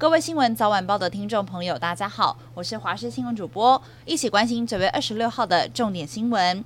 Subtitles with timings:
[0.00, 6.64] 各位新闻早晚报的听众朋友，大家好，我是华视新闻主播，一起关心九月二十六号的重点新闻。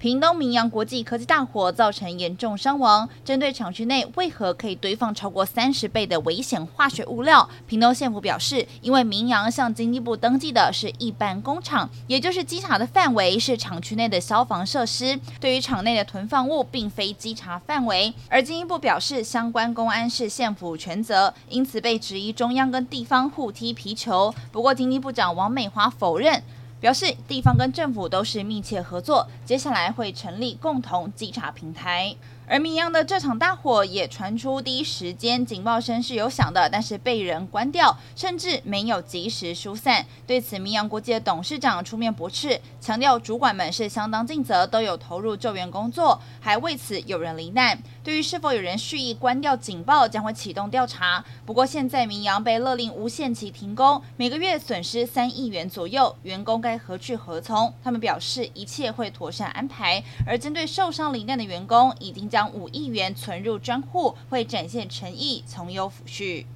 [0.00, 24.34] 屏东明阳国际科技大火造成严重伤亡，针对厂区内为何可以堆放超过三十倍的危险化学物料，屏东县府表示，因为明阳向经济部登记的是一般工厂，也就是稽查的范围是厂区内的消防设施，对于厂内的囤放物并非稽查范围，而经济部表示相关公安是县府全责，因此被质疑中央跟地方互踢皮球。
[24.50, 26.42] 不过经济部长王美华否认。
[26.80, 32.16] 表示地方跟政府都是密切合作，接下来会成立共同稽查平台。
[32.50, 40.04] 而明扬的这场大火也传出第一时间警报声是有响的，但是被人关掉，甚至没有及时疏散。
[40.26, 47.80] 对此，明扬国际的董事长出面驳斥，强调主管们是相当尽责，都有投入救援工作，还为此有人罹难。
[48.02, 51.24] 对于是否有人蓄意关掉警报，将会启动调查。
[51.46, 57.72] 不过现在明扬被勒令无限期停工，每个月损失三亿元左右，员工该何去何从？
[57.84, 60.02] 他们表示一切会妥善安排。
[60.26, 66.46] 而针对受伤罹难的员工，已经将将五亿元存入专户，会展现诚意，从优抚恤。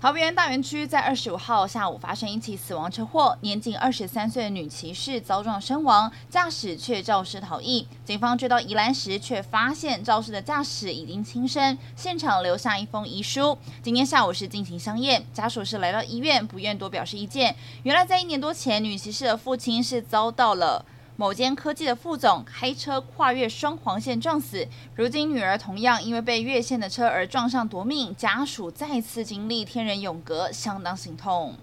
[0.00, 7.86] 桃园大园区在二十五号下午发生一起死亡车祸，年仅二十三岁的女骑士遭撞身亡，驾驶却肇事逃逸。
[8.04, 13.56] 警方追到宜兰时，却发现肇事的驾驶已经轻生，现场留下一封遗书。
[13.80, 17.54] 今天下午是进行相验，家属是来到医院，不愿多表示意见。
[17.84, 20.84] 原来在一年多前，女骑士的父亲是遭到了。
[21.20, 31.56] 某间科技的副总开车跨越双黄线撞死，如今女儿同样因为被越线的车而撞上夺命，家属再次经历天人永隔，相当心痛。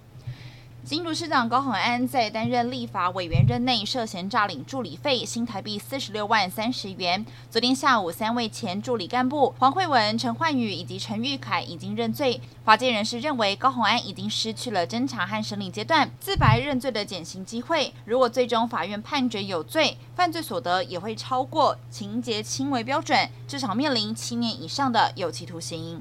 [0.86, 7.26] 新竹市长高虹安在担任立法委员任内涉嫌诈领助理费新台币四十六万三十元。
[7.50, 12.40] 昨天下午，三位前助理干部黄慧文、陈焕宇以及陈玉凯已经认罪。
[12.64, 17.92] 法界人士认为，高虹安已经失去了侦查和审理阶段自白认罪的减刑机会。
[18.06, 26.00] 如果最终法院判决有罪，犯罪所得也会超过情节轻微标准，至少面临七年以上的有期徒刑。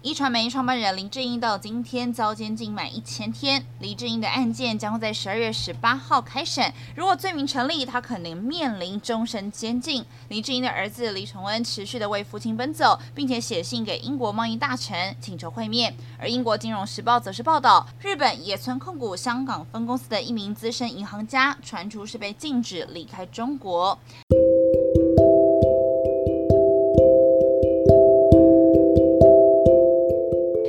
[0.00, 3.66] 一传媒创办人林志英到今天遭监禁满一千天。
[3.80, 10.04] 林志英的案件将会在十二月十八号开审，如果罪名成立，他可能面临终身监禁。
[10.28, 15.92] 林志英的儿子李崇恩持续的为父亲奔走，并且写信给英国贸易大臣请求会面。
[16.16, 23.98] 而英国金融时报则是报道，日本野村控股香港分公司的一名资深银行家，传出是被禁止离开中国。